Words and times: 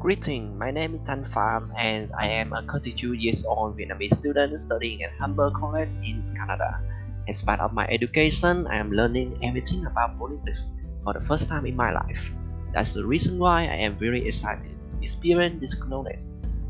Greeting, 0.00 0.56
my 0.56 0.70
name 0.70 0.94
is 0.94 1.02
Tan 1.02 1.26
Pham 1.26 1.68
and 1.76 2.10
I 2.18 2.26
am 2.26 2.54
a 2.54 2.62
32 2.62 3.12
years 3.12 3.44
old 3.44 3.76
Vietnamese 3.76 4.16
student 4.16 4.58
studying 4.58 5.02
at 5.02 5.12
Humber 5.20 5.50
College 5.50 5.90
in 6.02 6.24
Canada. 6.34 6.80
As 7.28 7.42
part 7.42 7.60
of 7.60 7.74
my 7.74 7.86
education, 7.88 8.66
I 8.68 8.78
am 8.78 8.92
learning 8.92 9.36
everything 9.42 9.84
about 9.84 10.18
politics 10.18 10.72
for 11.04 11.12
the 11.12 11.20
first 11.20 11.48
time 11.48 11.66
in 11.66 11.76
my 11.76 11.92
life. 11.92 12.32
That's 12.72 12.94
the 12.94 13.04
reason 13.04 13.38
why 13.38 13.64
I 13.64 13.76
am 13.84 13.98
very 13.98 14.26
excited 14.26 14.72
to 14.72 15.04
experience 15.04 15.60
this 15.60 15.76
knowledge 15.86 16.24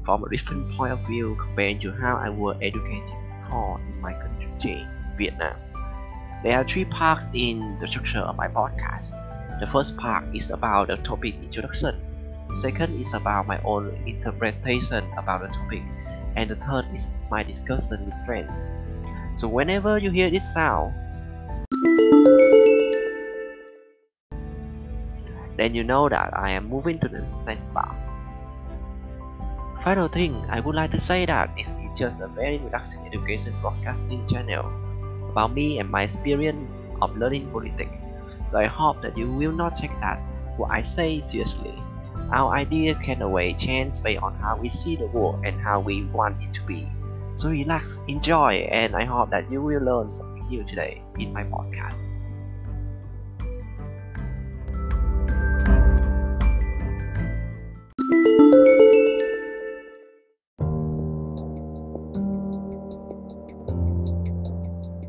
from 0.05 0.25
a 0.25 0.29
different 0.29 0.67
point 0.77 0.93
of 0.93 1.07
view 1.07 1.37
compared 1.39 1.81
to 1.83 1.93
how 1.93 2.17
I 2.17 2.31
was 2.31 2.57
educated 2.61 3.15
before 3.39 3.79
in 3.79 4.01
my 4.01 4.13
country, 4.13 4.85
Vietnam. 5.17 5.55
There 6.43 6.59
are 6.59 6.67
three 6.67 6.87
parts 6.87 7.27
in 7.33 7.79
the 7.79 7.87
structure 7.87 8.27
of 8.27 8.35
my 8.35 8.49
podcast. 8.49 9.15
The 9.61 9.69
first 9.69 9.97
part 9.97 10.25
is 10.35 10.51
about 10.51 10.89
the 10.89 10.97
topic 10.97 11.37
introduction 11.37 12.10
Second 12.53 13.01
is 13.01 13.15
about 13.15 13.47
my 13.47 13.61
own 13.63 13.95
interpretation 14.07 15.07
about 15.17 15.43
the 15.43 15.49
topic. 15.49 15.83
And 16.37 16.51
the 16.51 16.57
third 16.57 16.87
is 16.95 17.11
my 17.31 17.43
discussion 17.43 18.05
with 18.07 18.27
friends. 18.27 18.71
So 19.39 19.49
whenever 19.49 19.99
you 19.99 20.11
hear 20.11 20.31
this 20.31 20.53
sound, 20.53 20.95
then 25.57 25.75
you 25.75 25.85
know 25.85 26.09
that 26.09 26.37
I 26.37 26.51
am 26.51 26.69
moving 26.69 26.99
to 27.01 27.09
the 27.09 27.21
next 27.47 27.73
part. 27.73 27.95
Final 29.83 30.09
thing, 30.09 30.45
I 30.51 30.61
would 30.61 30.75
like 30.75 30.91
to 30.91 31.01
say 31.01 31.25
that 31.27 31.57
this 31.57 31.69
is 31.69 31.99
just 31.99 32.21
a 32.21 32.29
very 32.29 32.59
relaxing 32.59 33.07
education 33.07 33.55
broadcasting 33.61 34.27
channel 34.27 34.67
about 35.31 35.53
me 35.53 35.79
and 35.79 35.89
my 35.89 36.03
experience 36.03 36.69
of 37.01 37.17
learning 37.17 37.51
politics. 37.51 37.93
So 38.51 38.59
I 38.59 38.67
hope 38.67 39.01
that 39.03 39.17
you 39.17 39.33
will 39.33 39.53
not 39.53 39.77
take 39.77 39.93
that 40.01 40.21
what 40.57 40.71
I 40.71 40.83
say 40.83 41.21
seriously. 41.23 41.75
Our 42.33 42.55
idea 42.55 42.95
can 42.95 43.23
always 43.23 43.61
change 43.61 44.03
based 44.03 44.23
on 44.23 44.35
how 44.37 44.57
we 44.57 44.69
see 44.71 44.97
the 44.97 45.07
world 45.07 45.45
and 45.45 45.61
how 45.61 45.81
we 45.81 46.05
want 46.05 46.43
it 46.43 46.53
to 46.55 46.63
be. 46.63 46.87
So 47.35 47.49
relax, 47.49 47.99
enjoy, 48.07 48.69
and 48.71 48.95
I 48.95 49.05
hope 49.05 49.31
that 49.31 49.51
you 49.51 49.63
will 49.63 49.81
learn 49.81 50.11
something 50.11 50.47
new 50.49 50.63
today 50.63 51.03
in 51.19 51.33
my 51.33 51.45
podcast. 51.45 52.07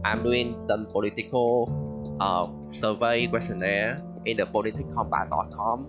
I'm 0.05 0.23
doing 0.23 0.57
some 0.57 0.87
political 0.87 1.71
uh, 2.19 2.47
survey 2.71 3.27
questionnaire 3.27 4.01
in 4.25 4.37
the 4.37 4.45
politicalcompass.com 4.45 5.87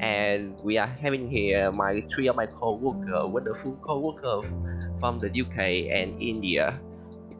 and 0.00 0.58
we 0.60 0.76
are 0.76 0.86
having 0.86 1.28
here 1.30 1.72
my 1.72 2.04
three 2.12 2.26
of 2.26 2.36
my 2.36 2.46
co-worker, 2.46 3.26
wonderful 3.26 3.76
co-workers 3.80 4.44
from 5.00 5.18
the 5.18 5.28
UK 5.28 5.88
and 5.88 6.20
India. 6.20 6.78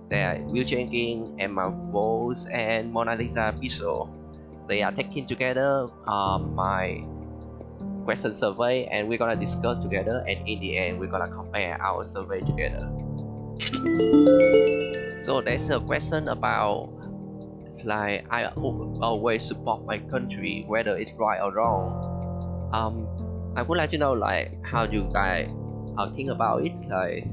They 0.09 0.23
are 0.23 0.39
Will 0.42 0.65
Jenkins, 0.65 1.37
Emma 1.39 1.70
Bowles, 1.70 2.47
and 2.47 2.92
Mona 2.92 3.17
Lisa 3.17 3.55
Bishop. 3.61 4.09
They 4.69 4.83
are 4.83 4.92
taking 4.92 5.27
together 5.27 5.89
um, 6.06 6.55
my 6.55 7.05
question 8.05 8.34
survey 8.34 8.87
and 8.87 9.09
we're 9.09 9.19
gonna 9.19 9.37
discuss 9.37 9.78
together 9.78 10.25
and 10.28 10.47
in 10.48 10.61
the 10.61 10.77
end 10.77 11.00
we're 11.00 11.11
gonna 11.11 11.28
compare 11.28 11.81
our 11.81 12.05
survey 12.05 12.41
together. 12.41 12.89
So 15.22 15.41
there's 15.41 15.69
a 15.70 15.81
question 15.81 16.28
about 16.28 16.91
it's 17.67 17.84
like 17.84 18.27
I 18.31 18.47
always 18.48 19.45
support 19.45 19.84
my 19.84 19.98
country 19.98 20.65
whether 20.67 20.97
it's 20.97 21.12
right 21.19 21.41
or 21.41 21.53
wrong 21.53 22.14
um, 22.73 23.07
I 23.57 23.62
would 23.62 23.79
like 23.79 23.91
to 23.91 23.98
know 23.98 24.12
like 24.12 24.53
how 24.65 24.84
you 24.84 25.09
guys 25.12 25.49
uh, 25.99 26.11
think 26.12 26.31
about 26.31 26.65
it 26.65 26.78
like? 26.88 27.27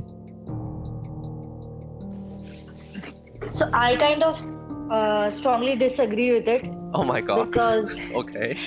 So 3.51 3.69
I 3.73 3.95
kind 3.95 4.23
of 4.23 4.39
uh, 4.91 5.29
strongly 5.31 5.75
disagree 5.75 6.33
with 6.33 6.47
it. 6.47 6.67
Oh 6.94 7.03
my 7.03 7.22
god. 7.22 7.51
Because 7.51 8.00
okay. 8.16 8.57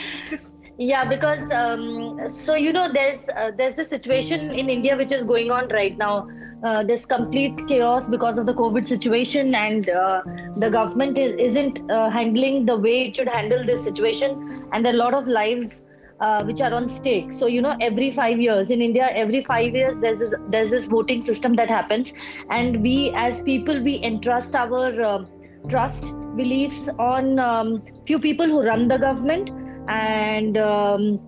Yeah 0.77 1.09
because 1.09 1.51
um, 1.53 2.29
so 2.29 2.57
you 2.57 2.73
know 2.73 2.93
there's 2.93 3.29
uh, 3.29 3.53
there's 3.57 3.77
the 3.77 3.85
situation 3.85 4.51
in 4.59 4.69
india 4.69 4.97
which 4.97 5.13
is 5.13 5.23
going 5.25 5.53
on 5.53 5.69
right 5.69 5.97
now. 5.97 6.27
Uh, 6.65 6.83
there's 6.83 7.07
complete 7.07 7.55
chaos 7.69 8.09
because 8.09 8.39
of 8.39 8.47
the 8.47 8.55
covid 8.55 8.87
situation 8.87 9.55
and 9.55 9.89
uh, 9.91 10.23
the 10.57 10.71
government 10.71 11.19
is, 11.19 11.55
not 11.55 11.81
uh, 11.91 12.11
handling 12.11 12.67
the 12.67 12.77
way 12.77 13.07
it 13.07 13.15
should 13.15 13.29
handle 13.29 13.65
this 13.65 13.85
situation. 13.85 14.69
And 14.73 14.85
there 14.85 14.93
are 14.93 14.97
a 14.97 14.99
lot 14.99 15.15
of 15.15 15.29
lives 15.29 15.83
uh, 16.25 16.43
which 16.45 16.61
are 16.61 16.73
on 16.73 16.89
stake. 16.89 17.33
So 17.33 17.47
you 17.47 17.63
know, 17.63 17.77
every 17.81 18.11
five 18.11 18.41
years 18.41 18.71
in 18.71 18.83
India, 18.89 19.09
every 19.25 19.43
five 19.43 19.75
years 19.75 19.99
there's 20.01 20.19
this 20.19 20.35
there's 20.49 20.71
this 20.71 20.87
voting 20.87 21.25
system 21.31 21.55
that 21.63 21.69
happens, 21.69 22.15
and 22.51 22.83
we 22.83 23.13
as 23.15 23.43
people 23.43 23.83
we 23.91 24.03
entrust 24.03 24.57
our 24.65 24.91
uh, 25.11 25.25
trust 25.69 26.13
beliefs 26.37 26.89
on 26.99 27.39
um, 27.39 27.83
few 28.07 28.19
people 28.19 28.47
who 28.47 28.63
run 28.63 28.89
the 28.89 28.99
government, 28.99 29.51
and 29.89 30.57
um, 30.59 31.21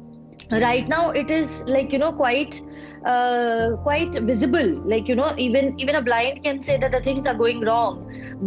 right 0.50 0.88
now 0.88 1.10
it 1.10 1.30
is 1.30 1.62
like 1.66 1.92
you 1.92 1.98
know 1.98 2.12
quite 2.12 2.60
uh, 3.04 3.76
quite 3.82 4.14
visible. 4.32 4.74
Like 4.94 5.08
you 5.08 5.16
know 5.16 5.34
even 5.38 5.78
even 5.78 5.96
a 5.96 6.02
blind 6.02 6.42
can 6.42 6.62
say 6.62 6.76
that 6.78 6.92
the 6.92 7.00
things 7.00 7.26
are 7.26 7.34
going 7.34 7.60
wrong. 7.60 8.02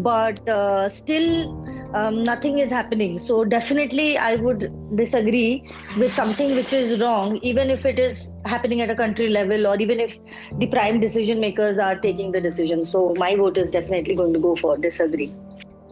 But 0.09 0.47
uh, 0.47 0.89
still 0.89 1.58
um, 1.93 2.23
nothing 2.23 2.59
is 2.59 2.69
happening. 2.69 3.19
So 3.19 3.43
definitely, 3.43 4.17
I 4.17 4.35
would 4.35 4.71
disagree 4.95 5.63
with 5.97 6.13
something 6.13 6.55
which 6.55 6.73
is 6.73 7.01
wrong, 7.01 7.37
even 7.37 7.69
if 7.69 7.85
it 7.85 7.99
is 7.99 8.31
happening 8.45 8.81
at 8.81 8.89
a 8.89 8.95
country 8.95 9.29
level, 9.29 9.67
or 9.67 9.75
even 9.79 9.99
if 9.99 10.19
the 10.57 10.67
prime 10.67 10.99
decision 10.99 11.39
makers 11.39 11.77
are 11.77 11.97
taking 11.97 12.31
the 12.31 12.41
decision. 12.41 12.85
So 12.85 13.13
my 13.17 13.35
vote 13.35 13.57
is 13.57 13.71
definitely 13.71 14.15
going 14.15 14.33
to 14.33 14.39
go 14.39 14.55
for 14.55 14.77
disagree. 14.77 15.33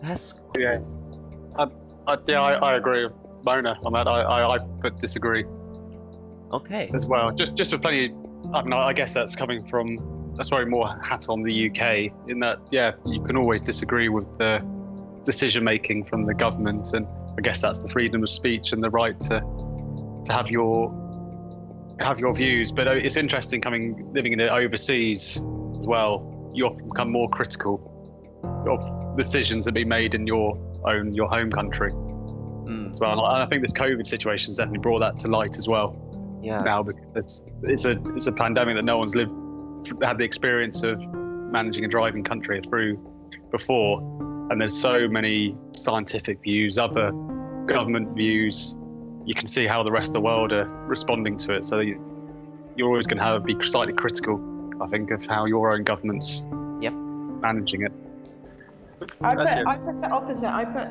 That's 0.01 0.35
yeah. 0.57 0.79
I, 1.57 1.67
I, 2.05 2.17
yeah, 2.27 2.41
I, 2.41 2.53
I 2.53 2.77
agree, 2.77 3.07
Mona, 3.43 3.77
on 3.83 3.93
that. 3.93 4.07
I, 4.07 4.21
I, 4.21 4.55
I 4.55 4.59
put 4.81 4.99
disagree. 4.99 5.45
Okay. 6.51 6.91
As 6.93 7.07
well, 7.07 7.31
just, 7.31 7.55
just 7.55 7.71
for 7.71 7.79
plenty. 7.79 8.13
I 8.53 8.61
mean, 8.61 8.73
I 8.73 8.93
guess 8.93 9.13
that's 9.13 9.35
coming 9.35 9.65
from 9.65 10.33
that's 10.37 10.49
probably 10.49 10.69
more 10.69 10.87
hat 11.03 11.27
on 11.27 11.41
the 11.41 11.69
UK 11.69 12.13
in 12.29 12.39
that 12.39 12.59
yeah, 12.71 12.91
you 13.05 13.21
can 13.23 13.35
always 13.35 13.61
disagree 13.61 14.07
with 14.07 14.25
the 14.37 14.63
decision 15.27 15.63
making 15.63 16.05
from 16.05 16.23
the 16.23 16.33
government, 16.33 16.93
and 16.93 17.05
I 17.37 17.41
guess 17.41 17.61
that's 17.61 17.79
the 17.79 17.89
freedom 17.89 18.23
of 18.23 18.29
speech 18.29 18.73
and 18.73 18.83
the 18.83 18.89
right 18.89 19.19
to 19.29 19.41
to 20.25 20.33
have 20.33 20.49
your 20.49 20.89
have 21.99 22.19
your 22.19 22.33
views. 22.33 22.71
But 22.71 22.87
uh, 22.87 22.91
it's 22.91 23.17
interesting 23.17 23.61
coming 23.61 24.11
living 24.13 24.33
in 24.33 24.39
it 24.39 24.49
overseas 24.49 25.37
as 25.77 25.85
well. 25.85 26.51
You 26.55 26.65
often 26.65 26.87
become 26.89 27.11
more 27.11 27.27
critical 27.27 27.93
of 28.67 29.17
decisions 29.17 29.65
that 29.65 29.73
be 29.73 29.85
made 29.85 30.15
in 30.15 30.25
your 30.25 30.57
own 30.85 31.13
your 31.13 31.27
home 31.27 31.51
country 31.51 31.91
mm. 31.91 32.89
as 32.89 32.99
well. 32.99 33.11
And 33.13 33.43
I 33.43 33.45
think 33.45 33.61
this 33.61 33.73
COVID 33.73 34.07
situation 34.07 34.47
has 34.47 34.57
definitely 34.57 34.79
brought 34.79 34.99
that 34.99 35.17
to 35.19 35.27
light 35.27 35.57
as 35.57 35.67
well. 35.67 35.95
Yeah. 36.41 36.59
Now 36.59 36.83
because 36.83 37.03
it's 37.15 37.43
it's 37.63 37.85
a 37.85 37.91
it's 38.15 38.27
a 38.27 38.31
pandemic 38.31 38.77
that 38.77 38.85
no 38.85 38.97
one's 38.97 39.15
lived 39.15 39.33
had 40.01 40.17
the 40.17 40.23
experience 40.23 40.83
of 40.83 40.99
managing 40.99 41.85
a 41.85 41.87
driving 41.87 42.23
country 42.23 42.61
through 42.61 42.97
before 43.51 44.01
and 44.49 44.61
there's 44.61 44.79
so 44.79 45.07
many 45.07 45.55
scientific 45.73 46.41
views, 46.41 46.79
other 46.79 47.11
government 47.65 48.15
views. 48.15 48.77
You 49.25 49.33
can 49.33 49.47
see 49.47 49.67
how 49.67 49.83
the 49.83 49.91
rest 49.91 50.09
of 50.09 50.13
the 50.15 50.21
world 50.21 50.53
are 50.53 50.65
responding 50.87 51.35
to 51.37 51.53
it. 51.53 51.65
So 51.65 51.79
you're 51.79 52.87
always 52.87 53.07
going 53.07 53.17
to 53.17 53.23
have 53.23 53.43
be 53.43 53.57
slightly 53.61 53.93
critical, 53.93 54.39
I 54.81 54.87
think, 54.87 55.11
of 55.11 55.25
how 55.25 55.45
your 55.45 55.73
own 55.73 55.83
government's 55.83 56.45
yep. 56.79 56.93
managing 56.93 57.83
it. 57.83 57.91
I 59.21 59.35
put, 59.35 59.49
I 59.49 59.77
put 59.77 60.01
the 60.01 60.09
opposite. 60.09 60.49
I 60.49 60.65
put 60.65 60.87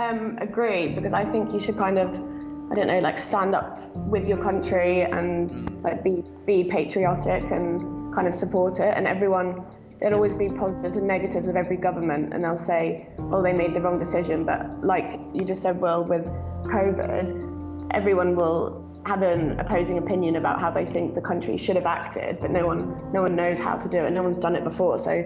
um, 0.00 0.36
agree 0.40 0.88
because 0.88 1.14
I 1.14 1.24
think 1.24 1.52
you 1.52 1.60
should 1.60 1.78
kind 1.78 1.98
of, 1.98 2.08
I 2.10 2.74
don't 2.74 2.86
know, 2.86 2.98
like 2.98 3.18
stand 3.18 3.54
up 3.54 3.78
with 3.94 4.28
your 4.28 4.42
country 4.42 5.02
and 5.02 5.50
mm. 5.50 5.82
like 5.82 6.02
be 6.02 6.24
be 6.44 6.64
patriotic 6.64 7.44
and 7.50 8.14
kind 8.14 8.26
of 8.26 8.34
support 8.34 8.80
it. 8.80 8.92
And 8.96 9.06
everyone 9.06 9.64
there'll 9.98 10.14
always 10.14 10.34
be 10.34 10.48
positives 10.48 10.96
and 10.96 11.06
negatives 11.06 11.48
of 11.48 11.56
every 11.56 11.76
government, 11.76 12.32
and 12.34 12.44
they'll 12.44 12.56
say, 12.56 13.08
oh, 13.18 13.42
they 13.42 13.52
made 13.52 13.74
the 13.74 13.80
wrong 13.80 13.98
decision. 13.98 14.44
But 14.44 14.84
like 14.84 15.20
you 15.32 15.44
just 15.44 15.62
said, 15.62 15.80
well, 15.80 16.04
with 16.04 16.24
COVID, 16.66 17.90
everyone 17.92 18.36
will 18.36 18.84
have 19.06 19.22
an 19.22 19.58
opposing 19.60 19.98
opinion 19.98 20.36
about 20.36 20.60
how 20.60 20.70
they 20.70 20.84
think 20.84 21.14
the 21.14 21.20
country 21.20 21.56
should 21.56 21.76
have 21.76 21.86
acted, 21.86 22.38
but 22.40 22.50
no 22.50 22.66
one, 22.66 23.12
no 23.12 23.22
one 23.22 23.36
knows 23.36 23.58
how 23.58 23.76
to 23.76 23.88
do 23.88 23.98
it. 23.98 24.10
No 24.10 24.22
one's 24.22 24.38
done 24.38 24.56
it 24.56 24.64
before, 24.64 24.98
so 24.98 25.24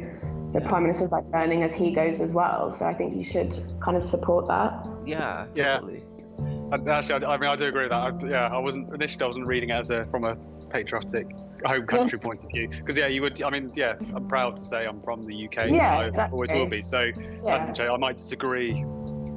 the 0.53 0.61
prime 0.61 0.83
minister's 0.83 1.13
like 1.13 1.25
learning 1.33 1.63
as 1.63 1.73
he 1.73 1.91
goes 1.91 2.21
as 2.21 2.33
well. 2.33 2.71
So 2.71 2.85
I 2.85 2.95
think 2.95 3.15
you 3.15 3.25
should 3.25 3.59
kind 3.83 3.97
of 3.97 4.05
support 4.05 4.47
that. 4.49 4.87
Yeah, 5.07 5.47
totally. 5.55 6.03
yeah. 6.41 6.77
Actually, 6.93 7.25
I, 7.25 7.35
I 7.35 7.39
mean, 7.39 7.51
I 7.51 7.57
do 7.57 7.67
agree 7.67 7.83
with 7.83 7.91
that. 7.91 8.25
I, 8.25 8.29
yeah, 8.29 8.47
I 8.49 8.59
wasn't 8.59 8.93
initially 8.93 9.25
I 9.25 9.27
wasn't 9.27 9.47
reading 9.47 9.71
it 9.71 9.75
as 9.75 9.91
a 9.91 10.07
from 10.07 10.25
a 10.25 10.37
patriotic 10.71 11.27
home 11.65 11.87
country 11.87 12.19
point 12.19 12.45
of 12.45 12.51
view. 12.51 12.69
Because 12.69 12.97
yeah, 12.97 13.07
you 13.07 13.23
would. 13.23 13.43
I 13.43 13.51
mean, 13.51 13.71
yeah, 13.75 13.95
I'm 14.15 14.27
proud 14.29 14.57
to 14.57 14.63
say 14.63 14.87
I'm 14.87 15.03
from 15.03 15.25
the 15.25 15.47
UK. 15.47 15.71
Yeah, 15.71 15.99
I 15.99 16.07
exactly. 16.07 16.35
always 16.35 16.51
will 16.51 16.67
be. 16.67 16.83
So 16.83 17.03
yeah. 17.03 17.59
that's 17.59 17.79
I 17.79 17.97
might 17.97 18.19
disagree. 18.19 18.85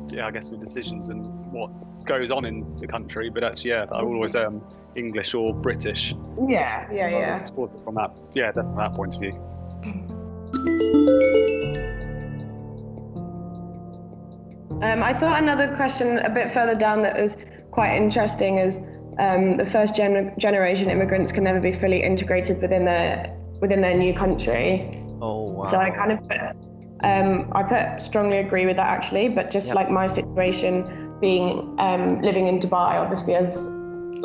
Yeah, 0.09 0.27
I 0.27 0.31
guess 0.31 0.49
with 0.49 0.59
decisions 0.59 1.09
and 1.09 1.51
what 1.51 1.71
goes 2.05 2.31
on 2.31 2.45
in 2.45 2.77
the 2.77 2.87
country, 2.87 3.29
but 3.29 3.43
actually, 3.43 3.71
yeah, 3.71 3.85
I 3.91 4.03
will 4.03 4.15
always 4.15 4.33
say 4.33 4.43
I'm 4.43 4.61
English 4.95 5.33
or 5.33 5.53
British. 5.53 6.13
Yeah, 6.47 6.91
yeah, 6.91 7.09
yeah. 7.09 7.45
From 7.45 7.95
that, 7.95 8.11
yeah, 8.33 8.51
definitely 8.51 8.77
that 8.77 8.93
point 8.93 9.15
of 9.15 9.21
view. 9.21 9.33
Um, 14.83 15.01
I 15.01 15.13
thought 15.13 15.41
another 15.41 15.73
question 15.75 16.19
a 16.19 16.29
bit 16.29 16.53
further 16.53 16.75
down 16.75 17.01
that 17.03 17.15
was 17.15 17.37
quite 17.71 17.95
interesting 17.95 18.57
is 18.57 18.79
um, 19.19 19.57
the 19.57 19.65
first 19.65 19.95
gen- 19.95 20.33
generation 20.37 20.89
immigrants 20.89 21.31
can 21.31 21.43
never 21.43 21.59
be 21.59 21.71
fully 21.71 22.03
integrated 22.03 22.61
within 22.61 22.85
their 22.85 23.35
within 23.61 23.81
their 23.81 23.95
new 23.95 24.13
country. 24.13 24.91
Oh 25.21 25.51
wow. 25.51 25.65
So 25.65 25.77
I 25.77 25.89
kind 25.89 26.11
of 26.11 26.19
put, 26.27 26.39
um, 27.03 27.51
I 27.53 27.63
put 27.63 28.01
strongly 28.01 28.37
agree 28.39 28.65
with 28.65 28.75
that 28.77 28.87
actually, 28.87 29.29
but 29.29 29.51
just 29.51 29.67
yep. 29.67 29.75
like 29.75 29.89
my 29.89 30.07
situation 30.07 31.17
being 31.21 31.75
um, 31.79 32.21
living 32.21 32.47
in 32.47 32.59
Dubai, 32.59 32.95
obviously 32.95 33.35
as 33.35 33.67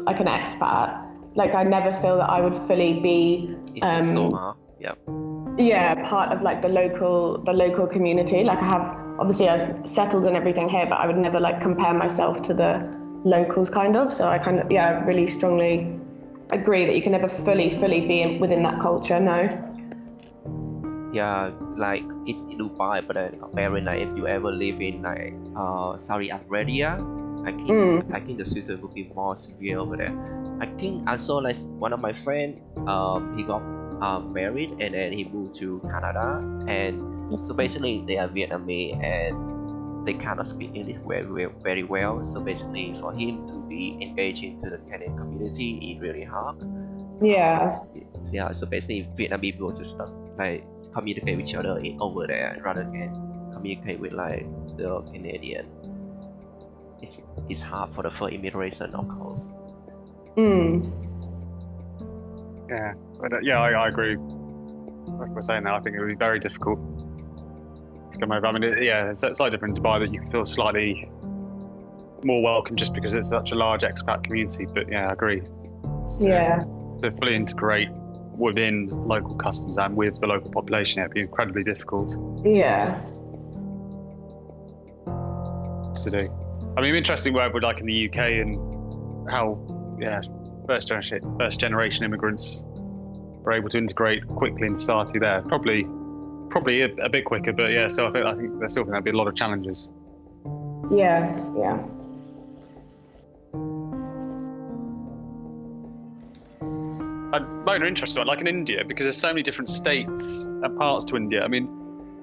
like 0.09 0.21
an 0.21 0.27
expat, 0.27 1.05
like 1.37 1.55
I 1.55 1.63
never 1.63 1.93
feel 2.01 2.17
that 2.19 2.31
I 2.31 2.41
would 2.41 2.57
fully 2.67 3.01
be. 3.01 3.57
Um, 3.83 4.03
so, 4.03 4.57
Yep. 4.81 4.99
Yeah, 5.59 6.09
part 6.09 6.33
of 6.33 6.43
like 6.43 6.63
the 6.63 6.69
local 6.69 7.39
the 7.39 7.53
local 7.53 7.87
community. 7.87 8.45
Like 8.45 8.61
I 8.61 8.67
have 8.67 8.97
obviously 9.19 9.49
I've 9.49 9.89
settled 9.89 10.25
and 10.27 10.37
everything 10.37 10.69
here, 10.69 10.87
but 10.87 11.01
I 11.01 11.07
would 11.07 11.17
never 11.17 11.41
like 11.41 11.61
compare 11.61 11.95
myself 11.95 12.43
to 12.43 12.55
the 12.55 12.99
locals 13.25 13.71
kind 13.71 13.97
of. 13.97 14.13
So 14.13 14.29
I 14.29 14.39
kind 14.39 14.61
of 14.61 14.71
yeah 14.71 15.05
really 15.05 15.27
strongly 15.27 15.99
agree 16.53 16.87
that 16.87 16.95
you 16.97 17.03
can 17.03 17.13
never 17.13 17.29
fully 17.29 17.79
fully 17.79 18.07
be 18.07 18.23
in, 18.23 18.41
within 18.41 18.63
that 18.63 18.81
culture. 18.81 19.21
No. 19.21 19.49
Yeah, 21.13 21.51
like 21.77 22.05
it's 22.27 22.43
Dubai, 22.43 23.07
but 23.07 23.17
uh, 23.17 23.31
comparing 23.41 23.85
like 23.85 24.01
if 24.01 24.17
you 24.17 24.27
ever 24.27 24.53
live 24.53 24.81
in 24.81 25.03
like 25.03 25.35
uh, 25.57 25.97
Saudi 25.97 26.29
Arabia, 26.29 27.01
I 27.45 27.53
think 27.53 27.69
mm. 27.69 28.15
I 28.15 28.21
think 28.21 28.39
the 28.39 28.47
situation 28.47 28.83
would 28.83 28.95
be 28.95 29.11
more 29.15 29.35
severe 29.37 29.79
over 29.79 29.97
there. 29.97 30.13
I 30.61 30.67
think 30.79 31.09
also 31.09 31.39
like 31.39 31.57
one 31.79 31.93
of 31.93 32.01
my 32.01 32.13
friend, 32.13 32.61
um, 32.87 33.37
he 33.39 33.45
got 33.45 33.63
um, 34.03 34.33
married 34.33 34.71
and 34.81 34.95
then 34.95 35.13
he 35.13 35.25
moved 35.25 35.59
to 35.59 35.81
Canada 35.91 36.43
and 36.69 37.03
so 37.43 37.55
basically 37.55 38.05
they 38.07 38.19
are 38.19 38.29
Vietnamese 38.29 39.03
and 39.03 39.58
they 40.09 40.15
cannot 40.15 40.49
speak 40.49 40.71
English 40.75 40.97
very, 41.07 41.47
very 41.63 41.83
well. 41.83 42.25
So 42.25 42.41
basically 42.41 42.97
for 42.99 43.13
him 43.13 43.47
to 43.47 43.55
be 43.69 43.99
engaged 44.01 44.43
into 44.43 44.71
the 44.71 44.79
Canadian 44.91 45.19
community 45.19 45.93
is 45.93 46.01
really 46.01 46.25
hard. 46.25 46.57
Yeah. 47.21 47.81
yeah. 48.33 48.53
So 48.53 48.67
basically 48.67 49.07
Vietnamese 49.19 49.53
people 49.53 49.73
just 49.73 49.91
start, 49.91 50.11
like 50.39 50.65
communicate 50.95 51.37
with 51.37 51.47
each 51.47 51.55
other 51.55 51.79
in, 51.81 52.01
over 52.01 52.27
there 52.27 52.59
rather 52.65 52.85
than 52.85 53.51
communicate 53.53 54.01
with 54.01 54.13
like 54.13 54.47
the 54.79 55.03
Canadian. 55.13 55.67
It's 57.03 57.21
it's 57.51 57.61
hard 57.61 57.95
for 57.95 58.03
the 58.03 58.11
first 58.11 58.33
immigration, 58.33 58.95
of 58.95 59.07
course. 59.09 59.53
Mm. 60.39 60.91
Yeah, 62.71 62.95
but, 63.21 63.33
uh, 63.33 63.41
yeah, 63.43 63.61
I, 63.61 63.71
I 63.73 63.89
agree. 63.89 64.17
Like 64.17 65.31
we're 65.31 65.41
saying 65.43 65.65
now, 65.65 65.77
I 65.77 65.81
think 65.81 65.97
it 65.97 66.01
would 66.01 66.09
be 66.09 66.15
very 66.15 66.39
difficult 66.39 66.79
come 68.21 68.33
over. 68.33 68.47
I 68.47 68.53
mean, 68.53 68.65
it, 68.65 68.83
yeah, 68.83 69.11
it's 69.11 69.21
slightly 69.21 69.51
different 69.51 69.79
in 69.79 69.85
Dubai 69.85 70.01
that 70.01 70.13
you 70.13 70.23
feel 70.31 70.47
slightly 70.47 71.09
more 72.25 72.43
welcome 72.43 72.77
just 72.77 72.95
because 72.95 73.15
it's 73.15 73.29
such 73.29 73.53
a 73.53 73.55
large 73.55 73.83
expat 73.83 74.25
community. 74.25 74.67
But 74.67 74.91
yeah, 74.91 75.09
I 75.09 75.13
agree. 75.13 75.41
To, 75.41 75.49
uh, 75.49 76.27
yeah. 76.27 76.65
To 77.01 77.11
fully 77.13 77.35
integrate 77.35 77.89
within 78.37 78.89
local 78.89 79.35
customs 79.37 79.79
and 79.79 79.97
with 79.97 80.17
the 80.21 80.27
local 80.27 80.51
population, 80.51 81.03
it'd 81.03 81.13
be 81.13 81.21
incredibly 81.21 81.63
difficult. 81.63 82.17
Yeah. 82.45 83.01
To 85.95 86.11
do. 86.11 86.75
I 86.77 86.81
mean, 86.81 86.95
interesting 86.95 87.35
where 87.35 87.51
we're 87.53 87.61
like 87.61 87.81
in 87.81 87.87
the 87.87 88.09
UK 88.09 88.19
and 88.19 89.29
how, 89.29 89.97
yeah, 90.01 90.21
first 90.67 90.89
generation 90.89 91.37
first 91.39 91.59
generation 91.59 92.05
immigrants 92.05 92.65
were 92.67 93.53
able 93.53 93.69
to 93.71 93.79
integrate 93.79 94.27
quickly 94.29 94.67
into 94.67 94.81
society 94.81 95.19
there. 95.19 95.43
Probably 95.43 95.87
probably 96.51 96.83
a, 96.83 96.95
a, 96.97 97.09
bit 97.09 97.25
quicker, 97.25 97.53
but 97.53 97.71
yeah. 97.71 97.89
So 97.89 98.07
I 98.09 98.13
think 98.13 98.25
I 98.25 98.35
think 98.35 98.59
there's 98.59 98.73
still 98.73 98.85
going 98.85 98.97
to 98.97 99.03
be 99.03 99.11
a 99.11 99.17
lot 99.17 99.29
of 99.29 99.35
challenges. 99.35 99.93
Yeah, 100.91 101.37
yeah. 101.57 101.79
I'm 107.31 107.65
more 107.65 107.85
interested, 107.85 108.25
like 108.25 108.41
in 108.41 108.47
India, 108.47 108.85
because 108.85 109.05
there's 109.05 109.21
so 109.21 109.29
many 109.29 109.43
different 109.43 109.69
states 109.69 110.45
and 110.45 110.79
parts 110.79 111.05
to 111.07 111.17
India. 111.17 111.43
I 111.43 111.49
mean, 111.49 111.69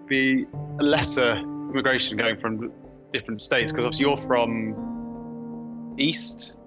the 0.09 0.47
lesser 0.79 1.33
immigration 1.33 2.17
going 2.17 2.37
from 2.39 2.71
different 3.13 3.45
states, 3.45 3.71
because 3.71 3.85
obviously 3.85 4.07
you're 4.07 4.17
from 4.17 5.95
East 5.99 6.59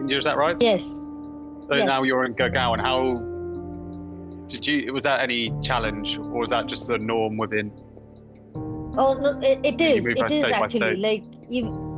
India, 0.00 0.18
is 0.18 0.24
that 0.24 0.38
right? 0.38 0.56
Yes. 0.60 0.84
So 0.84 1.74
yes. 1.74 1.86
now 1.86 2.02
you're 2.02 2.24
in 2.24 2.34
Gurgaon. 2.34 2.74
And 2.74 2.80
how 2.80 3.37
did 4.48 4.66
you 4.66 4.92
was 4.92 5.04
that 5.04 5.20
any 5.20 5.52
challenge 5.62 6.18
or 6.18 6.40
was 6.40 6.50
that 6.50 6.66
just 6.66 6.88
the 6.88 6.98
norm 6.98 7.36
within? 7.36 7.70
Oh 8.96 9.14
no 9.14 9.38
it, 9.40 9.60
it 9.64 9.80
is. 9.80 10.06
it 10.06 10.30
is 10.30 10.44
actually 10.44 10.96
like 10.96 11.22
you 11.48 11.88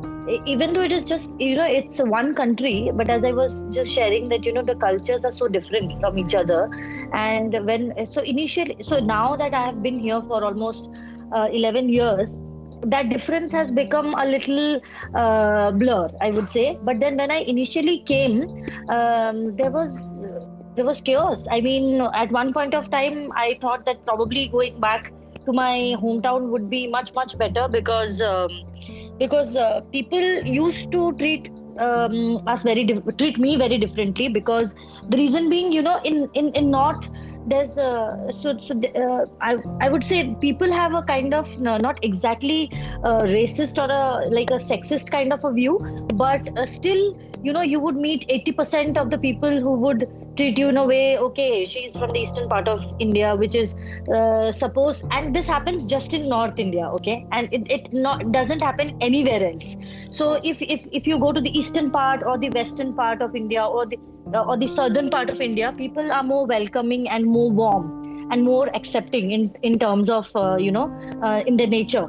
even 0.46 0.72
though 0.72 0.82
it 0.82 0.92
is 0.92 1.06
just 1.06 1.38
you 1.40 1.56
know 1.56 1.64
it's 1.64 1.98
one 1.98 2.34
country 2.34 2.90
but 2.94 3.08
as 3.08 3.24
i 3.24 3.32
was 3.32 3.64
just 3.70 3.92
sharing 3.92 4.28
that 4.28 4.44
you 4.44 4.52
know 4.52 4.62
the 4.62 4.74
cultures 4.76 5.24
are 5.24 5.32
so 5.32 5.48
different 5.48 5.98
from 6.00 6.18
each 6.18 6.34
other 6.34 6.68
and 7.14 7.56
when 7.64 7.94
so 8.06 8.20
initially 8.20 8.76
so 8.80 9.00
now 9.00 9.34
that 9.34 9.54
i 9.54 9.64
have 9.64 9.82
been 9.82 9.98
here 9.98 10.20
for 10.28 10.44
almost 10.44 10.90
uh, 11.32 11.48
11 11.50 11.88
years 11.88 12.36
that 12.86 13.08
difference 13.10 13.52
has 13.52 13.70
become 13.72 14.14
a 14.14 14.24
little 14.24 14.80
uh, 15.14 15.70
blur 15.72 16.08
i 16.20 16.30
would 16.30 16.48
say. 16.48 16.78
But 16.82 17.00
then 17.00 17.16
when 17.16 17.30
i 17.30 17.38
initially 17.38 18.02
came 18.06 18.42
um, 18.88 19.56
there 19.56 19.70
was 19.70 19.98
there 20.80 20.86
was 20.86 21.00
chaos. 21.02 21.46
I 21.50 21.60
mean, 21.60 22.00
at 22.00 22.32
one 22.32 22.54
point 22.54 22.74
of 22.74 22.88
time, 22.90 23.32
I 23.36 23.58
thought 23.60 23.84
that 23.84 24.02
probably 24.06 24.48
going 24.48 24.80
back 24.80 25.12
to 25.44 25.52
my 25.52 25.94
hometown 26.02 26.48
would 26.48 26.70
be 26.70 26.86
much 26.86 27.12
much 27.14 27.36
better 27.36 27.68
because 27.68 28.22
um, 28.22 28.54
because 29.18 29.56
uh, 29.58 29.82
people 29.92 30.28
used 30.60 30.90
to 30.92 31.12
treat 31.24 31.50
um, 31.78 32.38
us 32.46 32.62
very 32.62 32.86
treat 33.18 33.38
me 33.38 33.56
very 33.56 33.78
differently 33.84 34.28
because 34.28 34.74
the 35.08 35.18
reason 35.18 35.50
being 35.50 35.70
you 35.72 35.82
know 35.82 36.00
in 36.12 36.30
in 36.34 36.50
in 36.54 36.70
north 36.70 37.10
there's 37.46 37.76
uh, 37.78 38.30
so 38.30 38.56
so 38.60 38.78
uh, 39.02 39.26
I 39.40 39.56
I 39.80 39.88
would 39.88 40.04
say 40.04 40.34
people 40.40 40.72
have 40.72 40.94
a 40.94 41.02
kind 41.02 41.34
of 41.34 41.58
no, 41.58 41.76
not 41.78 42.02
exactly 42.02 42.70
uh, 43.04 43.20
racist 43.36 43.82
or 43.82 43.90
a 43.90 44.28
like 44.30 44.50
a 44.50 44.60
sexist 44.70 45.10
kind 45.10 45.32
of 45.32 45.44
a 45.44 45.52
view, 45.52 45.78
but 46.14 46.48
uh, 46.58 46.66
still 46.66 47.02
you 47.42 47.52
know 47.52 47.62
you 47.62 47.80
would 47.80 47.96
meet 47.96 48.26
80% 48.28 48.98
of 48.98 49.10
the 49.10 49.18
people 49.18 49.60
who 49.60 49.72
would 49.86 50.08
treat 50.40 50.58
you 50.58 50.68
in 50.72 50.78
a 50.82 50.84
way 50.90 51.18
okay 51.28 51.66
she's 51.70 51.96
from 52.02 52.10
the 52.16 52.20
eastern 52.24 52.48
part 52.48 52.68
of 52.74 52.84
india 53.06 53.36
which 53.40 53.54
is 53.62 53.74
uh, 54.18 54.50
suppose 54.60 55.02
and 55.10 55.36
this 55.36 55.46
happens 55.54 55.84
just 55.84 56.14
in 56.18 56.28
north 56.28 56.58
india 56.58 56.86
okay? 56.98 57.26
And 57.32 57.48
it, 57.52 57.70
it 57.70 57.88
not 57.92 58.32
doesn't 58.32 58.62
happen 58.62 58.96
anywhere 59.00 59.42
else. 59.52 59.76
So 60.10 60.40
if 60.42 60.62
if 60.62 60.86
if 60.92 61.06
you 61.06 61.18
go 61.18 61.32
to 61.32 61.40
the 61.40 61.52
eastern 61.58 61.90
part 61.90 62.22
or 62.22 62.38
the 62.38 62.50
western 62.50 62.94
part 62.94 63.22
of 63.22 63.36
india 63.36 63.64
or 63.64 63.86
the 63.86 63.98
uh, 64.34 64.44
or 64.44 64.56
the 64.56 64.68
southern 64.76 65.10
part 65.10 65.30
of 65.30 65.40
india 65.40 65.72
people 65.76 66.12
are 66.18 66.22
more 66.22 66.46
welcoming 66.46 67.08
and 67.08 67.26
more 67.26 67.50
warm 67.50 67.90
and 68.32 68.44
more 68.44 68.68
accepting 68.80 69.30
in 69.38 69.46
in 69.62 69.78
terms 69.84 70.10
of 70.18 70.30
uh, 70.44 70.56
you 70.68 70.72
know 70.78 70.86
uh, 71.22 71.42
in 71.46 71.56
their 71.56 71.72
nature. 71.76 72.08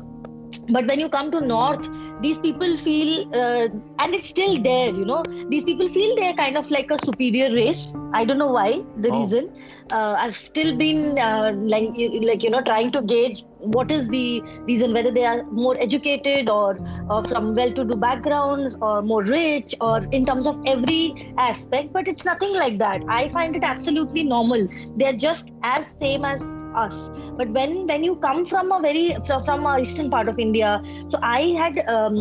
But 0.69 0.88
when 0.88 1.00
you 1.00 1.09
come 1.09 1.31
to 1.31 1.41
north 1.41 1.88
these 2.21 2.37
people 2.39 2.77
feel 2.77 3.29
uh, 3.33 3.67
and 3.99 4.15
it's 4.15 4.29
still 4.29 4.61
there 4.61 4.87
you 4.87 5.05
know. 5.05 5.23
These 5.49 5.63
people 5.63 5.87
feel 5.89 6.15
they're 6.15 6.33
kind 6.33 6.57
of 6.57 6.69
like 6.71 6.91
a 6.91 6.97
superior 7.05 7.53
race. 7.53 7.93
I 8.13 8.25
don't 8.25 8.37
know 8.37 8.51
why 8.51 8.83
the 8.97 9.09
oh. 9.09 9.19
reason. 9.19 9.51
Uh, 9.91 10.15
i've 10.17 10.35
still 10.35 10.77
been 10.77 11.17
uh, 11.19 11.51
like 11.73 11.89
like 12.29 12.43
you 12.43 12.49
know 12.49 12.61
trying 12.61 12.91
to 12.91 13.01
gauge 13.01 13.43
what 13.59 13.91
is 13.91 14.07
the 14.07 14.41
reason 14.69 14.93
whether 14.93 15.11
they 15.11 15.25
are 15.25 15.43
more 15.43 15.75
educated 15.79 16.49
or, 16.49 16.79
or 17.09 17.23
from 17.23 17.53
well-to-do 17.55 17.95
backgrounds 17.95 18.75
or 18.81 19.01
more 19.01 19.23
rich 19.23 19.75
or 19.81 20.03
in 20.11 20.25
terms 20.25 20.47
of 20.47 20.61
every 20.65 21.33
aspect 21.37 21.91
but 21.93 22.07
it's 22.07 22.25
nothing 22.25 22.53
like 22.53 22.77
that. 22.79 23.03
I 23.07 23.29
find 23.29 23.55
it 23.55 23.63
absolutely 23.63 24.23
normal. 24.23 24.67
They're 24.95 25.17
just 25.17 25.53
as 25.63 25.87
same 25.87 26.25
as 26.25 26.41
us. 26.75 27.09
But 27.37 27.49
when 27.49 27.87
when 27.87 28.03
you 28.03 28.15
come 28.15 28.45
from 28.45 28.71
a 28.71 28.79
very 28.81 29.15
from, 29.25 29.65
a 29.65 29.79
eastern 29.79 30.09
part 30.09 30.27
of 30.27 30.39
india 30.39 30.81
so 31.09 31.19
i 31.21 31.41
had 31.61 31.77
um, 31.89 32.17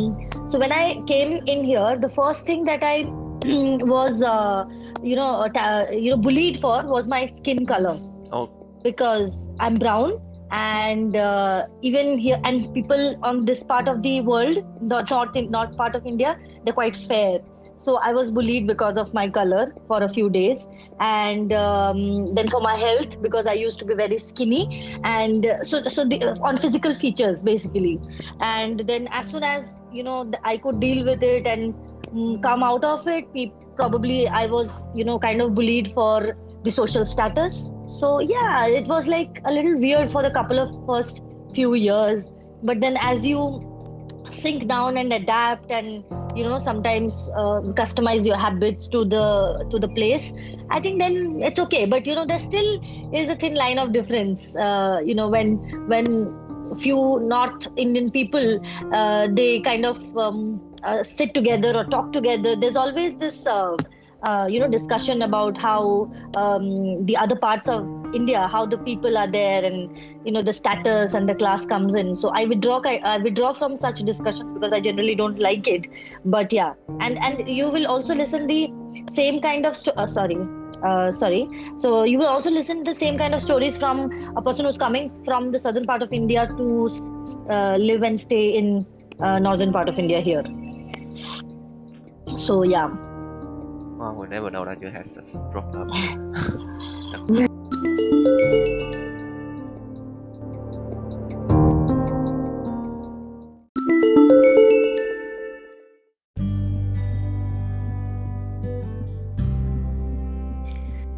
so 0.47 0.59
when 0.59 0.73
i 0.73 1.01
came 1.07 1.33
in 1.47 1.65
here 1.65 1.97
the 1.99 2.09
first 2.09 2.47
thing 2.47 2.65
that 2.65 2.83
i 2.83 3.05
was 3.95 4.23
uh, 4.23 4.65
you 5.03 5.17
know 5.17 5.47
ta- 5.55 5.87
you 5.91 6.11
know 6.11 6.17
bullied 6.17 6.59
for 6.59 6.87
was 6.87 7.09
my 7.09 7.27
skin 7.27 7.67
color. 7.67 7.99
Oh. 8.33 8.49
Because 8.83 9.49
i'm 9.59 9.75
brown 9.75 10.21
and 10.51 11.17
uh, 11.17 11.67
even 11.83 12.19
here 12.19 12.41
and 12.45 12.73
people 12.75 13.19
on 13.23 13.45
this 13.45 13.63
part 13.63 13.89
of 13.89 14.03
the 14.03 14.21
world 14.21 14.65
the 14.89 15.03
north 15.11 15.51
not 15.51 15.77
part 15.77 15.95
of 15.95 16.07
india 16.07 16.39
they're 16.65 16.75
quite 16.75 16.97
fair 16.97 17.39
so 17.83 17.97
I 17.97 18.13
was 18.13 18.31
bullied 18.31 18.67
because 18.67 18.97
of 18.97 19.13
my 19.15 19.29
color 19.29 19.75
for 19.87 20.03
a 20.03 20.09
few 20.09 20.29
days, 20.29 20.69
and 21.01 21.53
um, 21.53 22.35
then 22.35 22.49
for 22.49 22.61
my 22.61 22.77
health 22.77 23.21
because 23.23 23.47
I 23.47 23.55
used 23.55 23.79
to 23.81 23.87
be 23.87 23.95
very 23.95 24.19
skinny, 24.19 24.99
and 25.05 25.47
so 25.63 25.87
so 25.87 26.05
the, 26.05 26.21
on 26.43 26.57
physical 26.57 26.95
features 26.95 27.43
basically, 27.43 27.99
and 28.41 28.81
then 28.81 29.09
as 29.11 29.31
soon 29.31 29.45
as 29.45 29.81
you 29.93 30.03
know 30.03 30.31
I 30.45 30.59
could 30.59 30.81
deal 30.81 31.05
with 31.05 31.23
it 31.23 31.47
and 31.47 31.75
mm, 32.15 32.43
come 32.43 32.63
out 32.63 32.85
of 32.85 33.07
it, 33.07 33.27
probably 33.77 34.29
I 34.29 34.47
was 34.47 34.83
you 34.95 35.05
know 35.05 35.19
kind 35.19 35.41
of 35.41 35.55
bullied 35.55 35.93
for 35.93 36.37
the 36.65 36.71
social 36.71 37.07
status. 37.07 37.71
So 37.87 38.21
yeah, 38.21 38.67
it 38.67 38.87
was 38.87 39.09
like 39.09 39.41
a 39.45 39.53
little 39.53 39.79
weird 39.79 40.13
for 40.13 40.23
the 40.23 40.31
couple 40.31 40.59
of 40.59 40.87
first 40.87 41.23
few 41.55 41.75
years, 41.75 42.29
but 42.63 42.81
then 42.81 42.99
as 43.01 43.27
you 43.27 43.67
sink 44.31 44.69
down 44.69 44.97
and 44.97 45.13
adapt 45.13 45.71
and 45.71 46.05
you 46.37 46.45
know 46.45 46.59
sometimes 46.59 47.31
uh, 47.37 47.61
customize 47.81 48.27
your 48.27 48.37
habits 48.37 48.89
to 48.89 49.05
the 49.05 49.67
to 49.71 49.79
the 49.79 49.89
place. 49.89 50.33
I 50.71 50.81
think 50.81 50.99
then 50.99 51.41
it's 51.43 51.59
okay. 51.61 51.87
But 51.87 52.07
you 52.07 52.15
know 52.15 52.27
there 52.27 52.39
still 52.39 52.81
is 53.13 53.29
a 53.31 53.37
thin 53.37 53.55
line 53.55 53.79
of 53.79 53.93
difference. 53.93 54.55
Uh, 54.57 55.01
you 55.05 55.15
know 55.15 55.29
when 55.29 55.57
when 55.87 56.33
few 56.77 57.19
north 57.23 57.67
indian 57.77 58.09
people 58.09 58.61
uh, 58.93 59.27
they 59.33 59.61
kind 59.61 59.85
of 59.85 59.99
um, 60.17 60.61
uh, 60.85 61.03
sit 61.03 61.35
together 61.35 61.77
or 61.77 61.85
talk 61.85 62.13
together 62.13 62.55
there's 62.55 62.77
always 62.77 63.17
this 63.17 63.45
uh, 64.23 64.47
you 64.51 64.61
know 64.61 64.69
discussion 64.69 65.23
about 65.23 65.57
how 65.57 66.11
um, 66.35 67.05
the 67.07 67.17
other 67.17 67.37
parts 67.37 67.69
of 67.69 67.87
India, 68.15 68.47
how 68.49 68.67
the 68.67 68.79
people 68.79 69.17
are 69.17 69.31
there, 69.31 69.65
and 69.65 69.97
you 70.25 70.33
know 70.33 70.43
the 70.43 70.53
status 70.53 71.15
and 71.15 71.29
the 71.29 71.35
class 71.35 71.65
comes 71.65 71.95
in. 71.95 72.17
So 72.17 72.31
I 72.35 72.45
withdraw. 72.45 72.81
I, 72.85 73.01
I 73.05 73.19
withdraw 73.19 73.53
from 73.53 73.77
such 73.77 74.01
discussions 74.01 74.51
because 74.55 74.73
I 74.73 74.81
generally 74.81 75.15
don't 75.15 75.39
like 75.39 75.69
it. 75.69 75.87
But 76.25 76.53
yeah, 76.53 76.75
and 77.01 77.19
and 77.23 77.49
you 77.49 77.71
will 77.71 77.87
also 77.87 78.15
listen 78.15 78.47
the 78.47 78.73
same 79.11 79.41
kind 79.41 79.67
of 79.67 79.77
sto- 79.77 79.95
uh, 79.97 80.07
sorry. 80.07 80.39
Uh, 80.83 81.13
sorry. 81.13 81.47
So 81.77 82.05
you 82.05 82.19
will 82.19 82.27
also 82.27 82.51
listen 82.51 82.85
the 82.85 82.95
same 82.95 83.19
kind 83.19 83.35
of 83.35 83.43
stories 83.43 83.77
from 83.77 84.11
a 84.37 84.43
person 84.43 84.65
who's 84.65 84.79
coming 84.79 85.11
from 85.25 85.53
the 85.53 85.59
southern 85.59 85.85
part 85.85 86.03
of 86.03 86.11
India 86.11 86.47
to 86.57 86.89
uh, 87.51 87.77
live 87.77 88.03
and 88.03 88.19
stay 88.19 88.57
in 88.57 88.87
uh, 89.21 89.39
northern 89.39 89.73
part 89.73 89.91
of 89.91 89.99
India 89.99 90.21
here. 90.21 90.43
So 92.37 92.63
yeah. 92.63 93.10
Wow, 94.01 94.17
I 94.25 94.29
never 94.29 94.51
know 94.51 94.65
that 94.65 94.81
you 94.81 94.89
had 94.89 95.05
such 95.05 95.37
problem. 95.53 95.93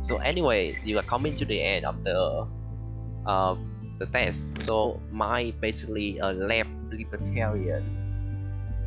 so 0.03 0.19
anyway, 0.27 0.77
you 0.83 0.99
are 0.99 1.07
coming 1.07 1.37
to 1.37 1.45
the 1.45 1.63
end 1.63 1.87
of 1.87 2.03
the 2.03 2.49
uh, 3.27 3.55
the 4.01 4.07
test. 4.07 4.67
So 4.67 4.99
my 5.13 5.55
basically 5.61 6.19
a 6.19 6.33
left 6.33 6.75
libertarian. 6.91 7.87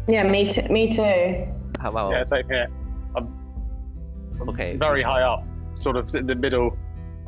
Yeah, 0.09 0.27
me 0.27 0.49
too. 0.49 0.67
Me 0.67 0.91
too. 0.91 1.47
How 1.79 1.91
about? 1.91 2.11
Yeah, 2.11 2.25
same 2.25 2.49
here. 2.49 2.67
I'm, 4.35 4.41
I'm 4.41 4.49
okay. 4.49 4.75
Very 4.77 5.03
high 5.03 5.21
up, 5.21 5.43
sort 5.75 5.95
of 5.97 6.13
in 6.15 6.27
the 6.27 6.35
middle 6.35 6.77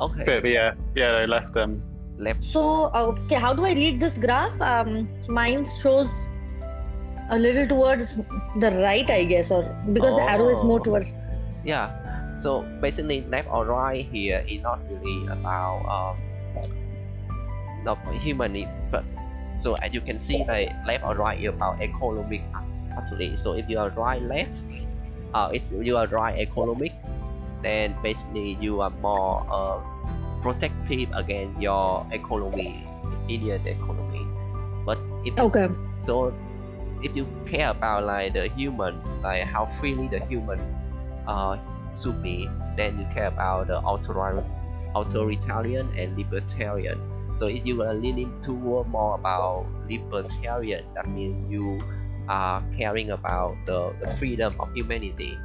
Okay. 0.00 0.24
bit. 0.24 0.42
But 0.42 0.50
yeah, 0.50 0.74
yeah, 0.94 1.20
they 1.20 1.26
left 1.26 1.56
um 1.56 1.82
Left. 2.18 2.42
So 2.42 2.90
okay, 2.94 3.36
how 3.36 3.54
do 3.54 3.64
I 3.64 3.74
read 3.74 4.00
this 4.00 4.18
graph? 4.18 4.60
Um, 4.60 5.08
mine 5.28 5.64
shows 5.64 6.30
a 7.30 7.38
little 7.38 7.66
towards 7.68 8.16
the 8.58 8.70
right, 8.82 9.08
I 9.08 9.22
guess, 9.22 9.52
or 9.52 9.62
because 9.92 10.16
the 10.16 10.22
arrow 10.22 10.48
is 10.48 10.62
more 10.62 10.80
Oh. 10.80 10.82
towards. 10.82 11.14
Yeah. 11.64 11.90
So 12.36 12.62
basically, 12.80 13.22
left 13.22 13.48
or 13.50 13.66
right 13.66 14.04
here 14.04 14.44
is 14.48 14.62
not 14.62 14.80
really 14.90 15.26
about 15.28 15.86
um, 15.86 16.18
not 17.84 17.98
human 18.18 18.52
need, 18.52 18.68
but 18.90 19.04
so 19.60 19.74
as 19.74 19.94
you 19.94 20.00
can 20.00 20.18
see, 20.18 20.44
like 20.46 20.70
left 20.86 21.04
or 21.04 21.14
right 21.14 21.38
is 21.38 21.48
about 21.48 21.80
economic 21.80 22.42
actually. 22.96 23.36
So 23.36 23.52
if 23.52 23.68
you 23.68 23.78
are 23.78 23.90
right 23.90 24.22
left, 24.22 24.58
uh, 25.34 25.50
if 25.54 25.70
you 25.70 25.96
are 25.96 26.06
right 26.08 26.38
economic, 26.38 26.92
then 27.62 27.98
basically 28.02 28.54
you 28.60 28.80
are 28.80 28.90
more 28.90 29.44
uh, 29.48 29.82
protective 30.40 31.10
against 31.14 31.60
your 31.60 32.06
economy, 32.12 32.90
Indian 33.28 33.66
economy. 33.66 34.32
But 34.84 34.98
if 35.24 35.34
Okay. 35.38 35.68
so 35.98 36.34
if 37.00 37.14
you 37.16 37.26
care 37.46 37.70
about 37.70 38.04
like 38.04 38.32
the 38.34 38.48
human 38.48 39.02
like 39.22 39.44
how 39.44 39.66
freely 39.66 40.08
the 40.08 40.20
human 40.20 40.60
uh, 41.26 41.56
should 41.94 42.20
be 42.22 42.48
then 42.76 42.98
you 42.98 43.06
care 43.06 43.28
about 43.28 43.66
the 43.68 43.78
author- 43.78 44.46
authoritarian 44.94 45.90
and 45.96 46.16
libertarian 46.16 47.02
so 47.36 47.46
if 47.46 47.64
you 47.64 47.82
are 47.82 47.94
leaning 47.94 48.34
toward 48.42 48.88
more 48.88 49.14
about 49.14 49.68
libertarian 49.88 50.84
that 50.94 51.06
means 51.08 51.50
you 51.50 51.84
are 52.28 52.62
caring 52.76 53.10
about 53.10 53.64
the, 53.66 53.94
the 54.00 54.08
freedom 54.08 54.54
of 54.60 54.68
humanity 54.74 55.44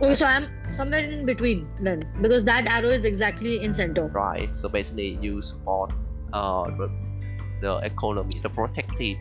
Oh, 0.00 0.14
so 0.14 0.26
I'm 0.26 0.46
somewhere 0.72 1.00
in 1.00 1.26
between 1.26 1.66
then, 1.80 2.06
because 2.22 2.44
that 2.44 2.66
arrow 2.66 2.88
is 2.90 3.04
exactly 3.04 3.62
in 3.64 3.74
center. 3.74 4.06
right 4.06 4.48
so 4.54 4.68
basically 4.68 5.18
you 5.20 5.42
support 5.42 5.92
uh, 6.32 6.64
the, 6.78 6.88
the 7.62 7.76
economy 7.78 8.30
the 8.42 8.48
protective 8.50 9.16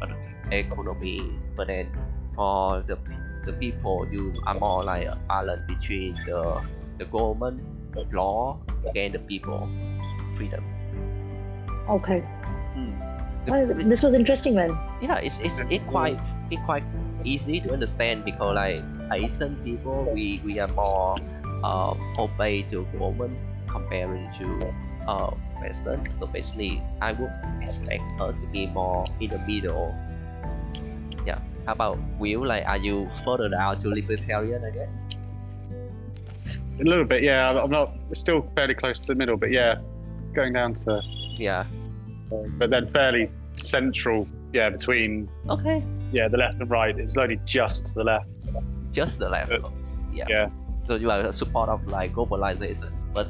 economy 0.52 1.22
but 1.56 1.68
then 1.68 1.90
for 2.36 2.84
the 2.88 2.98
the 3.46 3.54
people 3.54 4.06
you 4.12 4.34
are 4.46 4.54
more 4.60 4.84
like 4.84 5.08
a 5.08 5.18
balance 5.28 5.62
between 5.68 6.14
the 6.28 6.62
the 7.00 7.06
government 7.06 7.60
the 7.94 8.04
law 8.14 8.60
and 8.96 9.14
the 9.14 9.20
people 9.20 9.68
freedom 10.36 10.64
Okay. 11.90 12.20
Hmm. 12.76 12.92
The- 13.46 13.52
Well, 13.52 13.66
this 13.90 14.04
was 14.04 14.14
interesting, 14.14 14.56
man. 14.56 14.78
yeah 15.02 15.18
it's 15.24 15.40
it's 15.40 15.60
it 15.72 15.82
quite 15.88 16.20
it 16.52 16.60
quite 16.66 16.84
easy 17.24 17.60
to 17.62 17.72
understand 17.74 18.26
because 18.26 18.54
like 18.56 18.80
Asian 19.12 19.56
people 19.64 20.10
we 20.14 20.42
we 20.44 20.60
are 20.60 20.68
more 20.70 21.18
uh, 21.64 21.94
obey 22.20 22.64
to 22.64 22.86
government 22.98 23.38
comparing 23.68 24.30
to 24.38 24.74
uh, 25.08 25.32
Western 25.62 26.04
so 26.20 26.28
basically 26.28 26.82
I 27.02 27.14
would 27.14 27.32
expect 27.62 28.04
us 28.20 28.36
to 28.36 28.48
be 28.48 28.68
more 28.68 29.04
in 29.20 29.30
the 29.30 29.40
middle 29.40 29.96
yeah 31.26 31.40
how 31.66 31.74
about 31.74 32.00
Will 32.20 32.46
like 32.46 32.66
are 32.66 32.78
you 32.78 33.10
further 33.26 33.50
down 33.50 33.80
to 33.82 33.90
libertarian 33.90 34.64
I 34.64 34.72
guess 34.72 35.06
a 36.80 36.84
little 36.84 37.06
bit. 37.06 37.24
Yeah, 37.24 37.48
I'm 37.48 37.72
not 37.72 37.94
still 38.14 38.50
fairly 38.56 38.76
close 38.76 39.02
to 39.02 39.08
the 39.08 39.16
middle, 39.16 39.38
but 39.38 39.52
yeah, 39.52 39.76
going 40.34 40.54
down 40.54 40.74
to 40.76 41.02
yeah 41.38 41.66
but 42.30 42.70
then 42.70 42.88
fairly 42.88 43.32
central. 43.56 44.28
Yeah, 44.54 44.70
between 44.70 45.30
okay 45.50 45.84
yeah 46.12 46.28
the 46.28 46.38
left 46.38 46.62
and 46.62 46.70
right. 46.70 46.98
It's 46.98 47.18
only 47.18 47.40
just 47.46 47.88
to 47.88 47.94
the 47.96 48.04
left. 48.04 48.50
Just 49.00 49.16
the 49.24 49.30
left 49.38 49.52
Uh, 49.52 49.60
yeah. 50.20 50.26
yeah. 50.34 50.48
so 50.86 50.92
you 51.02 51.10
are 51.14 51.22
a 51.32 51.34
support 51.42 51.68
of 51.76 51.80
like 51.98 52.10
globalization 52.18 52.92
but 53.18 53.28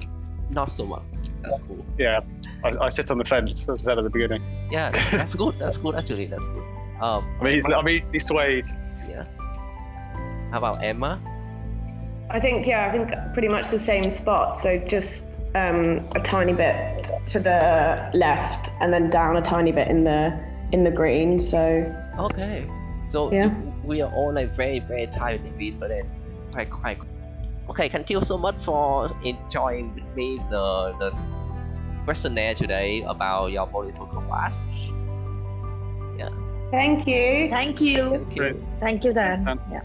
not 0.60 0.70
so 0.78 0.84
much 0.94 1.04
that's 1.44 1.60
cool 1.68 1.84
Yeah, 2.06 2.20
I, 2.68 2.70
I 2.86 2.90
sit 2.98 3.08
on 3.14 3.18
the 3.24 3.28
fence 3.34 3.54
as 3.72 3.80
I 3.80 3.82
said 3.86 3.98
at 4.02 4.04
the 4.10 4.14
beginning. 4.18 4.42
yeah 4.78 4.90
that's 5.18 5.36
good 5.42 5.56
that's 5.62 5.78
good 5.84 5.96
actually 6.02 6.28
that's 6.34 6.48
good 6.56 6.66
um 7.06 7.22
I 7.40 7.44
mean, 7.48 7.74
I 7.80 7.82
mean, 7.90 8.02
he's 8.12 8.26
swayed. 8.32 8.66
Yeah. 9.08 9.26
How 10.52 10.58
about 10.64 10.84
Emma? 10.84 11.12
I 12.36 12.40
think 12.40 12.66
yeah, 12.66 12.82
I 12.88 12.92
think 12.96 13.08
pretty 13.34 13.48
much 13.56 13.66
the 13.70 13.78
same 13.92 14.10
spot. 14.10 14.60
So 14.60 14.80
just 14.96 15.24
um, 15.54 15.82
a 16.16 16.22
tiny 16.34 16.54
bit 16.54 17.12
to 17.34 17.38
the 17.40 18.10
left, 18.14 18.72
and 18.82 18.92
then 18.94 19.10
down 19.12 19.38
a 19.38 19.42
tiny 19.42 19.72
bit 19.72 19.88
in 19.90 20.04
the 20.06 20.22
in 20.72 20.84
the 20.84 20.92
green. 21.00 21.40
So 21.40 21.60
Okay. 22.18 22.66
So 23.08 23.32
Yeah. 23.32 23.46
you- 23.46 23.74
we 23.84 24.02
are 24.02 24.12
all 24.14 24.34
like 24.34 24.56
very 24.56 24.80
very 24.80 25.08
tired 25.08 25.42
in 25.46 25.62
it, 25.62 25.80
but 25.80 25.90
then 25.90 26.06
quite 26.52 26.70
quite. 26.70 27.00
Okay, 27.70 27.90
thank 27.90 28.10
you 28.10 28.22
so 28.22 28.38
much 28.38 28.56
for 28.64 29.10
enjoying 29.24 29.94
with 29.96 30.16
me 30.16 30.40
the 30.50 30.94
the 31.00 31.12
questionnaire 32.06 32.56
today 32.56 33.04
about 33.04 33.52
your 33.52 33.68
political 33.68 34.08
class. 34.08 34.58
thank 36.72 37.08
you. 37.08 37.50
Thank 37.50 37.82
you. 37.82 38.10
Thank 38.10 38.36
you. 38.36 38.44
Great. 38.44 38.56
Thank 38.80 39.04
you, 39.06 39.14
Dan. 39.14 39.60
Yeah. 39.72 39.82